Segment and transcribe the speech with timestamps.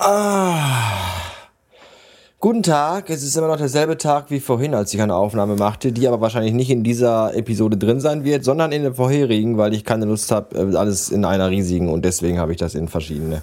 [0.00, 1.08] Ah.
[2.38, 5.90] Guten Tag, es ist immer noch derselbe Tag wie vorhin, als ich eine Aufnahme machte,
[5.90, 9.74] die aber wahrscheinlich nicht in dieser Episode drin sein wird, sondern in der vorherigen, weil
[9.74, 12.86] ich keine Lust habe, äh, alles in einer riesigen und deswegen habe ich das in
[12.86, 13.42] verschiedene.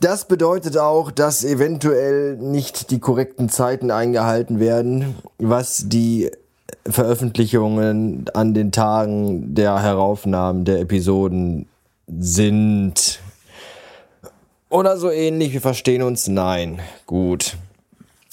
[0.00, 6.30] Das bedeutet auch, dass eventuell nicht die korrekten Zeiten eingehalten werden, was die
[6.88, 11.66] Veröffentlichungen an den Tagen der Heraufnahmen der Episoden
[12.06, 13.21] sind.
[14.72, 16.80] Oder so ähnlich, wir verstehen uns, nein.
[17.04, 17.58] Gut.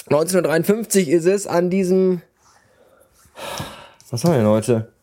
[0.05, 2.21] 1953 ist es an diesem,
[4.09, 4.93] was haben wir denn heute?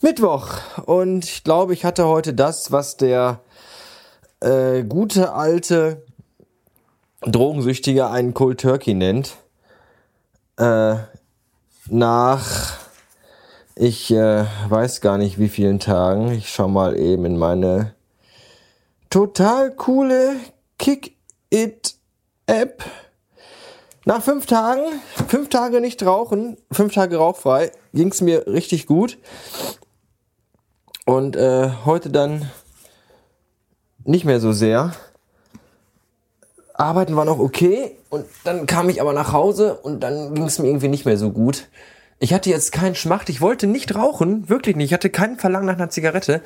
[0.00, 0.48] Mittwoch.
[0.86, 3.40] Und ich glaube, ich hatte heute das, was der
[4.40, 6.02] äh, gute alte
[7.20, 9.36] Drogensüchtige einen Cold Turkey nennt.
[10.56, 10.94] Äh,
[11.90, 12.78] nach,
[13.74, 16.32] ich äh, weiß gar nicht wie vielen Tagen.
[16.32, 17.94] Ich schau mal eben in meine
[19.10, 20.36] total coole
[20.78, 21.16] Kick
[21.50, 21.94] It
[22.46, 22.84] App.
[24.04, 24.82] Nach fünf Tagen,
[25.26, 29.18] fünf Tage nicht rauchen, fünf Tage rauchfrei, ging es mir richtig gut.
[31.04, 32.50] Und äh, heute dann
[34.04, 34.92] nicht mehr so sehr.
[36.74, 40.58] Arbeiten war noch okay und dann kam ich aber nach Hause und dann ging es
[40.58, 41.68] mir irgendwie nicht mehr so gut.
[42.18, 44.86] Ich hatte jetzt keinen Schmacht, ich wollte nicht rauchen, wirklich nicht.
[44.86, 46.40] Ich hatte keinen Verlangen nach einer Zigarette.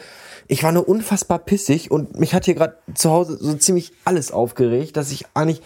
[0.49, 4.33] Ich war nur unfassbar pissig und mich hat hier gerade zu Hause so ziemlich alles
[4.33, 5.63] aufgeregt, dass ich eigentlich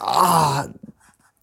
[0.00, 0.68] ah,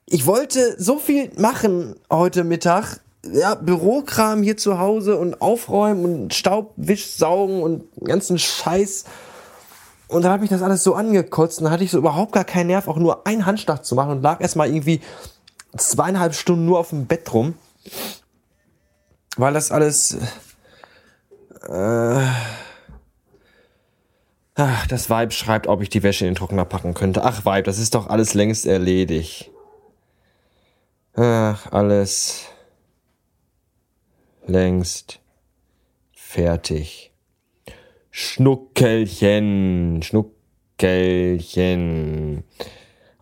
[0.06, 3.02] ich wollte so viel machen heute Mittag.
[3.30, 9.04] Ja, Bürokram hier zu Hause und aufräumen und Staubwisch saugen und ganzen Scheiß.
[10.08, 12.46] Und dann hat mich das alles so angekotzt und dann hatte ich so überhaupt gar
[12.46, 15.02] keinen Nerv, auch nur einen Handschlag zu machen und lag erstmal irgendwie
[15.76, 17.56] zweieinhalb Stunden nur auf dem Bett rum.
[19.36, 20.18] Weil das alles.
[21.68, 22.26] Äh,
[24.56, 27.24] ach, das Weib schreibt, ob ich die Wäsche in den Trockner packen könnte.
[27.24, 29.52] Ach, Weib, das ist doch alles längst erledigt.
[31.16, 32.46] Ach, alles
[34.46, 35.20] längst
[36.14, 37.12] fertig.
[38.12, 42.44] Schnuckelchen, Schnuckelchen.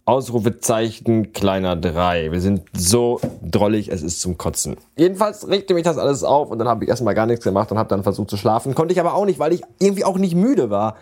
[0.05, 2.31] Ausrufezeichen kleiner 3.
[2.31, 4.77] Wir sind so drollig, es ist zum Kotzen.
[4.95, 7.79] Jedenfalls regte mich das alles auf und dann habe ich erstmal gar nichts gemacht und
[7.79, 8.75] habe dann versucht zu schlafen.
[8.75, 10.95] Konnte ich aber auch nicht, weil ich irgendwie auch nicht müde war.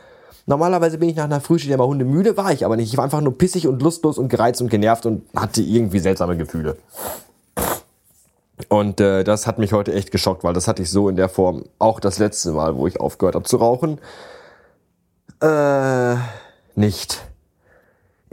[0.46, 2.92] Normalerweise bin ich nach einer Frühschicht immer Hunde müde, war ich aber nicht.
[2.92, 6.38] Ich war einfach nur pissig und lustlos und gereizt und genervt und hatte irgendwie seltsame
[6.38, 6.78] Gefühle.
[8.70, 11.28] Und äh, das hat mich heute echt geschockt, weil das hatte ich so in der
[11.28, 14.00] Form auch das letzte Mal, wo ich aufgehört habe zu rauchen.
[15.42, 16.16] Äh,
[16.76, 17.22] nicht.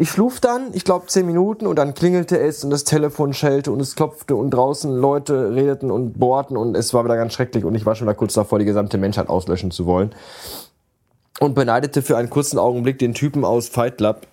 [0.01, 3.71] Ich schluf dann, ich glaube, zehn Minuten und dann klingelte es und das Telefon schellte
[3.71, 7.67] und es klopfte und draußen Leute redeten und bohrten und es war wieder ganz schrecklich
[7.67, 10.15] und ich war schon da kurz davor, die gesamte Menschheit auslöschen zu wollen
[11.39, 14.27] und beneidete für einen kurzen Augenblick den Typen aus Fight Club,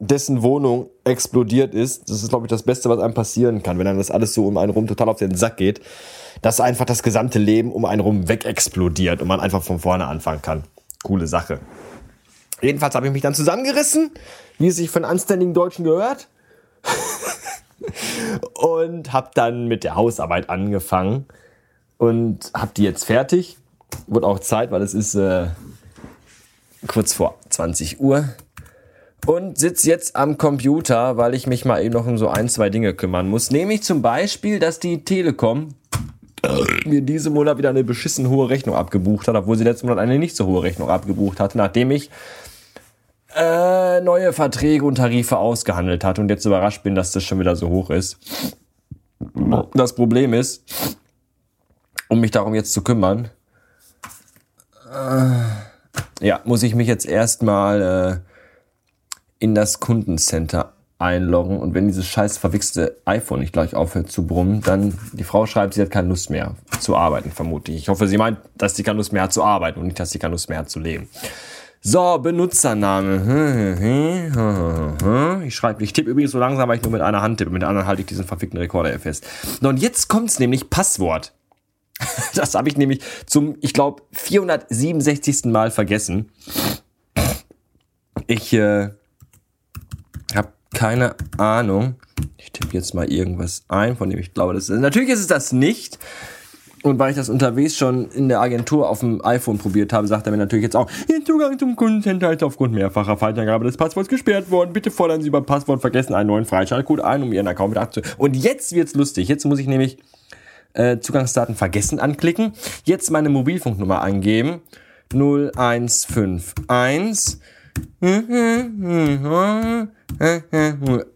[0.00, 2.10] dessen Wohnung explodiert ist.
[2.10, 4.46] Das ist, glaube ich, das Beste, was einem passieren kann, wenn einem das alles so
[4.46, 5.80] um einen rum total auf den Sack geht,
[6.42, 10.42] dass einfach das gesamte Leben um einen rum wegexplodiert und man einfach von vorne anfangen
[10.42, 10.64] kann.
[11.02, 11.60] Coole Sache.
[12.60, 14.10] Jedenfalls habe ich mich dann zusammengerissen,
[14.58, 16.28] wie es sich von anständigen Deutschen gehört.
[18.54, 21.26] und habe dann mit der Hausarbeit angefangen
[21.98, 23.58] und habe die jetzt fertig.
[24.06, 25.48] Wurde auch Zeit, weil es ist äh,
[26.86, 28.28] kurz vor 20 Uhr
[29.26, 32.70] und sitze jetzt am Computer, weil ich mich mal eben noch um so ein, zwei
[32.70, 33.50] Dinge kümmern muss.
[33.50, 35.74] Nämlich zum Beispiel, dass die Telekom
[36.84, 40.18] mir diesen Monat wieder eine beschissen hohe Rechnung abgebucht hat, obwohl sie letzten Monat eine
[40.18, 42.10] nicht so hohe Rechnung abgebucht hatte, nachdem ich
[43.34, 47.56] äh, neue Verträge und Tarife ausgehandelt hatte und jetzt überrascht bin, dass das schon wieder
[47.56, 48.18] so hoch ist.
[49.74, 50.96] Das Problem ist,
[52.08, 53.30] um mich darum jetzt zu kümmern,
[54.92, 58.34] äh, ja, muss ich mich jetzt erstmal äh,
[59.38, 64.62] in das Kundencenter einloggen und wenn dieses scheiß verwichste iPhone nicht gleich aufhört zu brummen,
[64.62, 67.78] dann die Frau schreibt, sie hat keine Lust mehr zu arbeiten, vermute ich.
[67.82, 70.10] Ich hoffe, sie meint, dass sie keine Lust mehr hat zu arbeiten und nicht, dass
[70.10, 71.08] sie keine Lust mehr hat zu leben.
[71.82, 73.76] So, Benutzername.
[75.46, 77.50] Ich schreibe, ich tippe übrigens so langsam, weil ich nur mit einer Hand tippe.
[77.50, 79.24] Mit der anderen halte ich diesen verfickten Rekorder hier fest.
[79.62, 81.32] und jetzt kommt's nämlich Passwort.
[82.34, 85.44] Das habe ich nämlich zum, ich glaube, 467.
[85.46, 86.30] Mal vergessen.
[88.26, 88.90] Ich äh,
[90.74, 91.96] keine Ahnung.
[92.38, 94.80] Ich tippe jetzt mal irgendwas ein, von dem ich glaube, das ist.
[94.80, 95.98] Natürlich ist es das nicht.
[96.82, 100.26] Und weil ich das unterwegs schon in der Agentur auf dem iPhone probiert habe, sagt
[100.26, 104.08] er mir natürlich jetzt auch, Ihr Zugang zum Kundencenter ist aufgrund mehrfacher Faltangabe des Passworts
[104.08, 104.72] gesperrt worden.
[104.72, 108.20] Bitte fordern Sie beim Passwort vergessen einen neuen Freischaltcode ein, um Ihren Account wieder abzuschließen.
[108.20, 109.26] Und jetzt wird's lustig.
[109.26, 109.98] Jetzt muss ich nämlich
[110.74, 112.52] äh, Zugangsdaten vergessen anklicken.
[112.84, 114.60] Jetzt meine Mobilfunknummer angeben.
[115.12, 117.40] 0151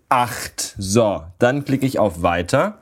[0.08, 0.75] Acht.
[0.79, 2.79] So, dann klicke ich auf Weiter.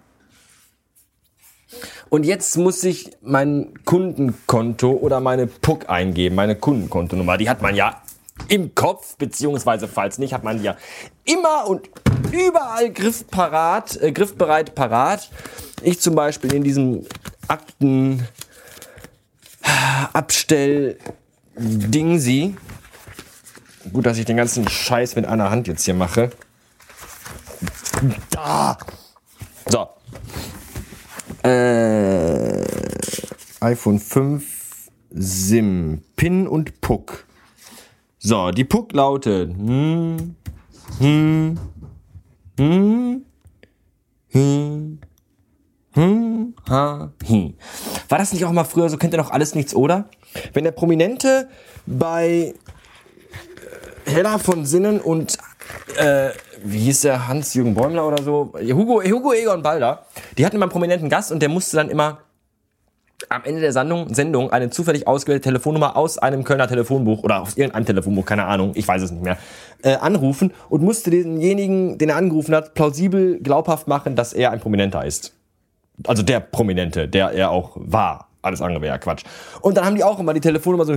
[2.09, 7.37] Und jetzt muss ich mein Kundenkonto oder meine PUC eingeben, meine Kundenkontonummer.
[7.37, 8.01] Die hat man ja
[8.49, 10.77] im Kopf, beziehungsweise falls nicht, hat man die ja
[11.25, 11.91] immer und
[12.33, 15.31] überall griffparat, äh, griffbereit parat.
[15.83, 17.05] Ich zum Beispiel in diesem
[17.47, 18.27] Akten
[20.13, 20.99] Abstell
[21.57, 22.57] Dingsi.
[23.93, 26.31] Gut, dass ich den ganzen Scheiß mit einer Hand jetzt hier mache.
[28.31, 28.77] Da.
[29.67, 29.89] So.
[31.43, 32.65] Äh,
[33.61, 34.59] iPhone 5
[35.11, 37.25] SIM, PIN und PUC.
[38.19, 39.51] So, die PUC lautet.
[39.51, 40.35] Hm,
[40.99, 41.59] hm,
[42.59, 43.25] hm,
[44.31, 44.99] hm,
[45.93, 47.55] hm, ha, hm.
[48.09, 48.97] War das nicht auch mal früher so?
[48.97, 50.11] Kennt ihr noch alles nichts, oder?
[50.53, 51.49] Wenn der Prominente
[51.87, 52.55] bei
[54.09, 55.39] Hella von Sinnen und
[55.97, 56.31] äh,
[56.65, 58.53] wie hieß der Hans-Jürgen Bäumler oder so?
[58.55, 60.07] Hugo, Hugo Egon Balder.
[60.37, 62.19] Die hatten immer einen prominenten Gast und der musste dann immer
[63.29, 67.57] am Ende der Sendung, Sendung eine zufällig ausgewählte Telefonnummer aus einem Kölner Telefonbuch oder aus
[67.57, 69.37] irgendeinem Telefonbuch, keine Ahnung, ich weiß es nicht mehr,
[69.83, 74.61] äh, anrufen und musste denjenigen, den er angerufen hat, plausibel glaubhaft machen, dass er ein
[74.61, 75.35] Prominenter ist.
[76.07, 78.28] Also der Prominente, der er auch war.
[78.49, 79.25] Alles andere wäre ja Quatsch.
[79.61, 80.95] Und dann haben die auch immer die Telefonnummer so.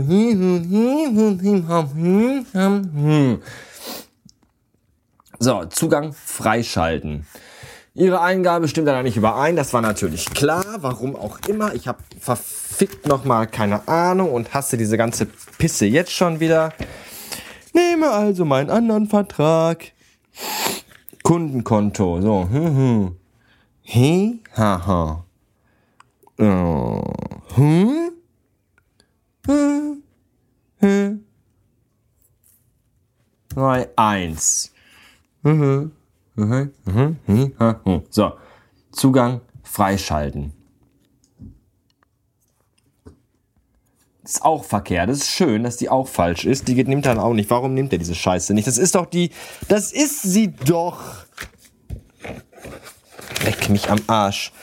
[5.39, 7.25] So, Zugang freischalten.
[7.93, 11.75] Ihre Eingabe stimmt da nicht überein, das war natürlich klar, warum auch immer.
[11.75, 15.25] Ich habe verfickt nochmal keine Ahnung und hasse diese ganze
[15.57, 16.71] Pisse jetzt schon wieder.
[17.73, 19.91] Nehme also meinen anderen Vertrag.
[21.23, 22.47] Kundenkonto, so.
[22.49, 23.15] Hm, hm.
[23.81, 25.25] He, haha.
[26.39, 27.01] Uh,
[27.55, 28.11] hm?
[33.53, 34.71] 2, 1.
[35.43, 35.91] Mhm.
[36.35, 36.71] Mhm.
[36.85, 37.17] Mhm.
[37.27, 38.03] Mhm.
[38.09, 38.33] So,
[38.91, 40.53] Zugang freischalten.
[44.23, 45.09] Ist auch verkehrt.
[45.09, 46.67] Das ist schön, dass die auch falsch ist.
[46.67, 47.49] Die nimmt dann auch nicht.
[47.49, 48.67] Warum nimmt er diese Scheiße nicht?
[48.67, 49.31] Das ist doch die.
[49.67, 51.25] Das ist sie doch.
[53.43, 54.53] Leck mich am Arsch.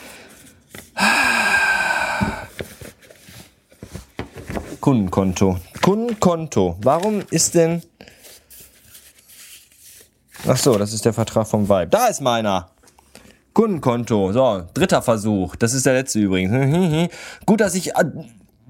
[4.79, 5.57] Kundenkonto.
[5.81, 6.77] Kundenkonto.
[6.81, 7.81] Warum ist denn.
[10.47, 11.87] Ach so, das ist der Vertrag vom Vibe.
[11.87, 12.69] Da ist meiner.
[13.53, 14.31] Kundenkonto.
[14.31, 15.55] So, dritter Versuch.
[15.57, 17.11] Das ist der letzte übrigens.
[17.45, 17.91] Gut, dass ich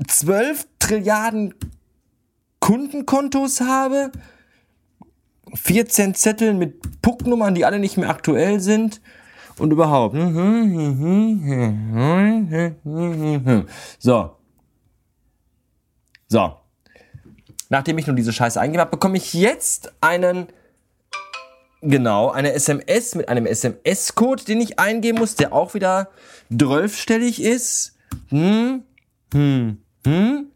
[0.08, 1.54] 12 äh, Trilliarden
[2.60, 4.12] Kundenkontos habe.
[5.54, 9.02] 14 Zetteln mit Pucknummern, die alle nicht mehr aktuell sind.
[9.58, 10.16] Und überhaupt.
[14.00, 14.39] So.
[16.30, 16.56] So.
[17.70, 20.48] Nachdem ich nun diese Scheiße eingegeben habe, bekomme ich jetzt einen,
[21.82, 26.10] genau, eine SMS mit einem SMS-Code, den ich eingeben muss, der auch wieder
[26.56, 27.96] zwölfstellig ist.
[28.30, 28.84] Hm,
[29.34, 30.48] hm, hm,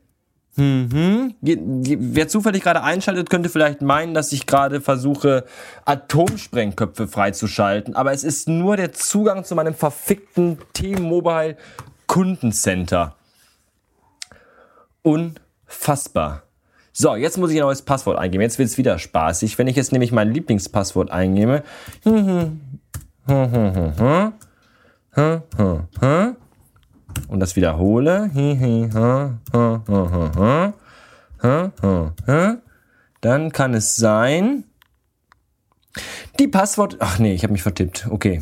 [0.56, 1.36] hm, hm.
[1.42, 5.46] Wer zufällig gerade einschaltet, könnte vielleicht meinen, dass ich gerade versuche,
[5.86, 7.96] Atomsprengköpfe freizuschalten.
[7.96, 11.58] Aber es ist nur der Zugang zu meinem verfickten T-Mobile
[12.06, 13.15] Kundencenter.
[15.01, 15.43] Und
[15.84, 16.44] Fassbar.
[16.94, 18.42] So, jetzt muss ich ein neues Passwort eingeben.
[18.42, 19.58] Jetzt wird es wieder spaßig.
[19.58, 21.62] Wenn ich jetzt nämlich mein Lieblingspasswort eingebe.
[22.06, 22.62] Und
[27.28, 28.32] das wiederhole.
[33.20, 34.63] Dann kann es sein.
[36.40, 36.96] Die Passwort.
[37.00, 38.08] Ach nee, ich habe mich vertippt.
[38.10, 38.42] Okay.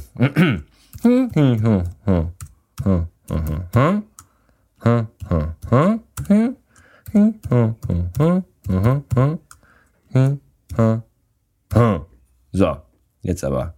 [12.52, 12.78] So,
[13.22, 13.76] jetzt aber.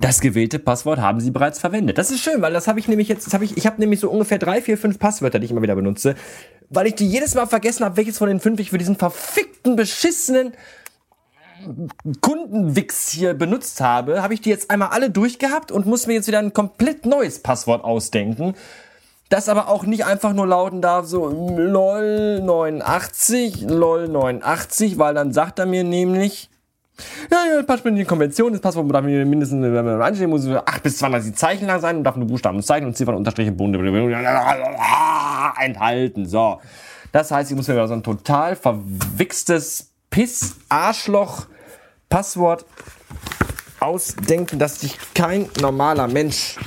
[0.00, 1.98] Das gewählte Passwort haben Sie bereits verwendet.
[1.98, 4.00] Das ist schön, weil das habe ich nämlich jetzt, das habe ich, ich habe nämlich
[4.00, 6.14] so ungefähr drei, vier, fünf Passwörter, die ich immer wieder benutze,
[6.70, 9.76] weil ich die jedes Mal vergessen habe, welches von den fünf ich für diesen verfickten,
[9.76, 10.52] beschissenen
[12.20, 16.28] Kundenwix hier benutzt habe, habe ich die jetzt einmal alle durchgehabt und muss mir jetzt
[16.28, 18.54] wieder ein komplett neues Passwort ausdenken
[19.28, 25.32] das aber auch nicht einfach nur lauten darf, so lol 89, lol 89, weil dann
[25.32, 26.48] sagt er mir nämlich,
[27.30, 30.82] ja, ja, passt in die Konvention, das Passwort darf mindestens, wenn man einstellen muss, 8
[30.82, 33.78] bis 32 Zeichen lang sein und darf nur Buchstaben und Zeichen und Ziffern, Unterstriche, Bunde
[35.60, 36.24] enthalten.
[36.26, 36.58] So.
[37.12, 42.64] Das heißt, ich muss mir so ein total verwichstes Piss-Arschloch-Passwort
[43.80, 46.58] ausdenken, das sich kein normaler Mensch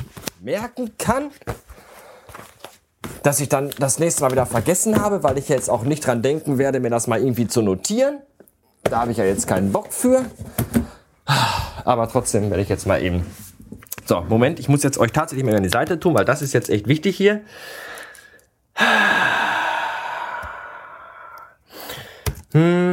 [0.42, 1.32] merken kann.
[3.24, 6.22] Dass ich dann das nächste Mal wieder vergessen habe, weil ich jetzt auch nicht dran
[6.22, 8.20] denken werde, mir das mal irgendwie zu notieren.
[8.84, 10.26] Da habe ich ja jetzt keinen Bock für.
[11.86, 13.26] Aber trotzdem werde ich jetzt mal eben.
[14.06, 16.54] So, Moment, ich muss jetzt euch tatsächlich mal an die Seite tun, weil das ist
[16.54, 17.42] jetzt echt wichtig hier.
[22.54, 22.89] Hm,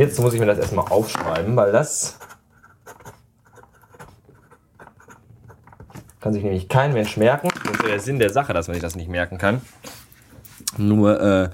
[0.00, 2.18] Jetzt muss ich mir das erstmal aufschreiben, weil das
[6.20, 7.50] kann sich nämlich kein Mensch merken.
[7.64, 9.60] Das ist der Sinn der Sache, dass man sich das nicht merken kann.
[10.78, 11.50] Nur, äh,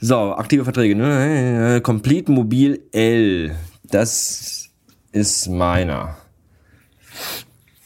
[0.00, 0.96] so, aktive Verträge.
[0.96, 1.80] Ne?
[1.80, 3.54] Complete Mobil L.
[3.84, 4.70] Das
[5.12, 6.16] ist meiner.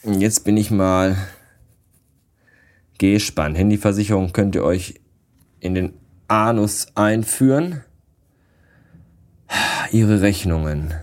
[0.01, 1.17] Jetzt bin ich mal
[2.97, 3.59] gespannt.
[3.59, 5.01] Handyversicherung könnt ihr euch
[5.59, 5.93] in den
[6.27, 7.83] Anus einführen.
[9.91, 10.93] Ihre Rechnungen.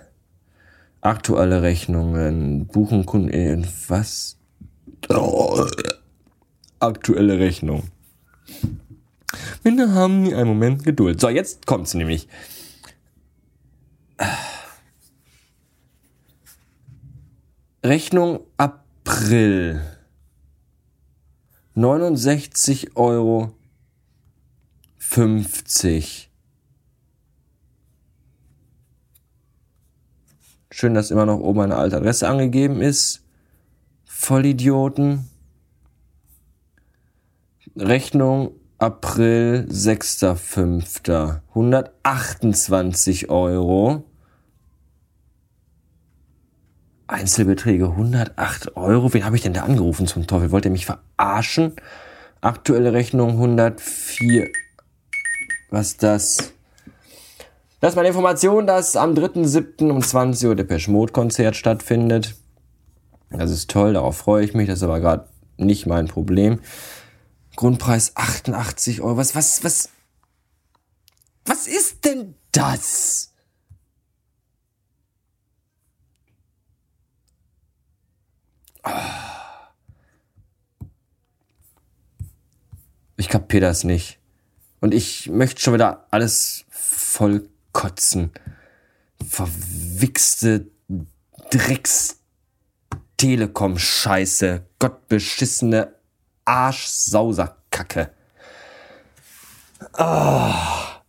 [1.00, 2.66] Aktuelle Rechnungen.
[2.66, 3.66] Buchen Kunden.
[3.88, 4.38] Was?
[5.08, 5.66] Oh.
[6.78, 7.84] Aktuelle Rechnung.
[9.62, 11.20] Wir haben einen Moment Geduld.
[11.20, 12.28] So, jetzt kommt's nämlich.
[17.84, 19.80] Rechnung April.
[21.74, 23.54] 69 Euro
[24.98, 26.29] 50.
[30.70, 33.24] Schön, dass immer noch oben eine alte Adresse angegeben ist.
[34.04, 35.28] Vollidioten.
[37.76, 41.40] Rechnung April 6.5.
[41.48, 44.04] 128 Euro.
[47.08, 49.12] Einzelbeträge 108 Euro.
[49.12, 50.52] Wen habe ich denn da angerufen zum Teufel?
[50.52, 51.74] Wollt ihr mich verarschen?
[52.40, 54.48] Aktuelle Rechnung 104.
[55.70, 56.52] Was ist das?
[57.80, 59.90] Das ist meine Information, dass am 3.7.
[59.90, 62.34] um 20 Uhr der Peschmod-Konzert stattfindet.
[63.30, 64.68] Das ist toll, darauf freue ich mich.
[64.68, 66.60] Das ist aber gerade nicht mein Problem.
[67.56, 69.16] Grundpreis 88 Euro.
[69.16, 69.88] Was, was, was?
[71.46, 73.32] Was ist denn das?
[83.16, 84.18] Ich kapier das nicht.
[84.80, 88.32] Und ich möchte schon wieder alles voll kotzen.
[89.28, 90.70] Verwichste
[91.50, 92.16] Drecks
[93.16, 95.94] Telekom Scheiße, gottbeschissene
[96.44, 98.10] Arschsauserkacke.
[99.92, 101.02] Ah.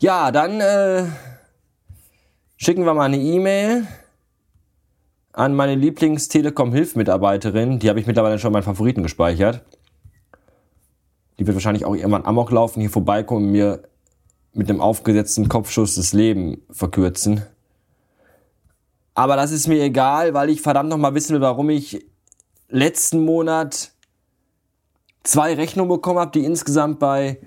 [0.00, 1.06] Ja, dann äh,
[2.56, 3.86] schicken wir mal eine E-Mail
[5.36, 7.78] an meine Lieblings-Telekom-Hilf-Mitarbeiterin.
[7.78, 9.62] Die habe ich mittlerweile schon meinen Favoriten gespeichert.
[11.38, 13.82] Die wird wahrscheinlich auch irgendwann Amok laufen, hier vorbeikommen und mir
[14.54, 17.42] mit einem aufgesetzten Kopfschuss das Leben verkürzen.
[19.12, 22.06] Aber das ist mir egal, weil ich verdammt noch mal wissen will, warum ich
[22.68, 23.92] letzten Monat
[25.22, 27.40] zwei Rechnungen bekommen habe, die insgesamt bei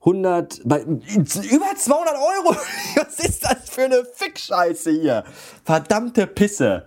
[0.00, 2.56] 100, bei über 200 Euro.
[2.94, 5.24] Was ist das für eine Fickscheiße hier?
[5.64, 6.86] Verdammte Pisse.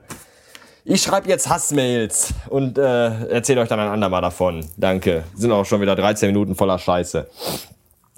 [0.85, 4.67] Ich schreibe jetzt Hassmails und äh, erzähle euch dann ein andermal davon.
[4.75, 5.23] Danke.
[5.33, 7.25] Sind auch schon wieder 13 Minuten voller Scheiße.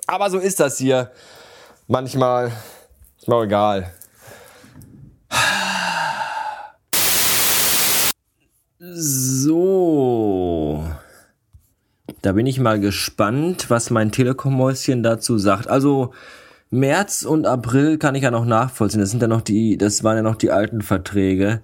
[0.08, 1.12] Aber so ist das hier.
[1.88, 2.52] Manchmal
[3.20, 3.92] ist mir auch egal.
[8.80, 9.64] So.
[12.24, 15.68] Da bin ich mal gespannt, was mein Telekom-Mäuschen dazu sagt.
[15.68, 16.14] Also
[16.72, 19.02] März und April kann ich ja noch nachvollziehen.
[19.02, 21.62] Das sind ja noch die, das waren ja noch die alten Verträge.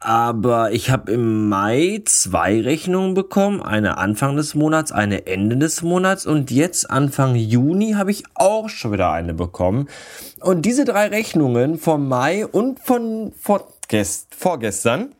[0.00, 5.82] Aber ich habe im Mai zwei Rechnungen bekommen, eine Anfang des Monats, eine Ende des
[5.82, 9.88] Monats und jetzt Anfang Juni habe ich auch schon wieder eine bekommen.
[10.40, 15.14] Und diese drei Rechnungen vom Mai und von vorgestern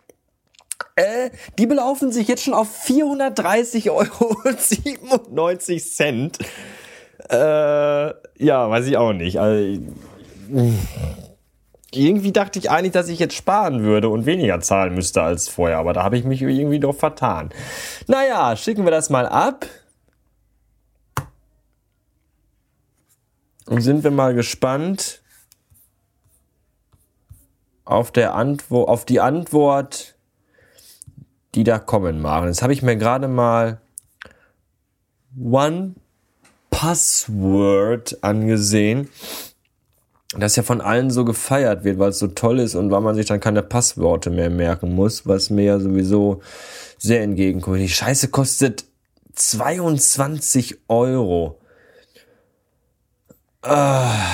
[0.98, 6.38] äh, die belaufen sich jetzt schon auf 430 Euro und 97 Cent.
[7.30, 9.38] Äh, ja, weiß ich auch nicht.
[9.38, 9.80] Also,
[11.92, 15.78] irgendwie dachte ich eigentlich, dass ich jetzt sparen würde und weniger zahlen müsste als vorher,
[15.78, 17.50] aber da habe ich mich irgendwie doch vertan.
[18.06, 19.66] Naja, schicken wir das mal ab.
[23.66, 25.22] Und sind wir mal gespannt
[27.84, 30.18] auf, der Antwo auf die Antwort
[31.54, 32.48] die da kommen, Maren.
[32.48, 33.80] Jetzt habe ich mir gerade mal
[35.36, 35.94] One
[36.70, 39.08] Password angesehen.
[40.36, 43.14] Das ja von allen so gefeiert wird, weil es so toll ist und weil man
[43.14, 46.42] sich dann keine Passworte mehr merken muss, was mir ja sowieso
[46.98, 47.78] sehr entgegenkommt.
[47.78, 48.84] Die Scheiße kostet
[49.34, 51.60] 22 Euro.
[53.62, 54.26] Ah.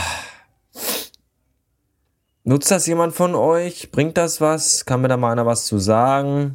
[2.43, 3.91] Nutzt das jemand von euch?
[3.91, 4.85] Bringt das was?
[4.85, 6.55] Kann mir da mal einer was zu sagen?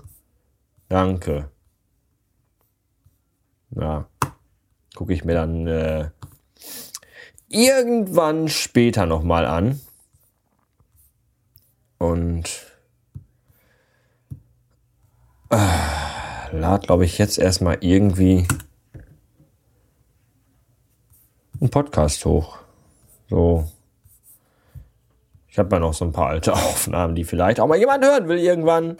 [0.87, 1.49] Danke.
[3.71, 4.07] Ja.
[4.95, 6.09] Gucke ich mir dann äh,
[7.49, 9.81] irgendwann später nochmal an.
[11.97, 12.45] Und
[15.49, 15.57] äh,
[16.51, 18.47] lad, glaube ich, jetzt erstmal irgendwie
[21.59, 22.57] einen Podcast hoch.
[23.29, 23.69] So.
[25.49, 28.27] Ich habe ja noch so ein paar alte Aufnahmen, die vielleicht auch mal jemand hören
[28.27, 28.97] will irgendwann.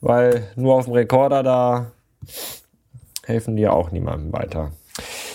[0.00, 1.92] Weil nur auf dem Rekorder da
[3.24, 4.72] helfen die auch niemandem weiter.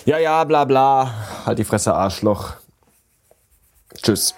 [0.06, 1.14] Ja, ja, bla bla.
[1.46, 2.54] Halt die Fresse, Arschloch.
[4.02, 4.36] Tschüss.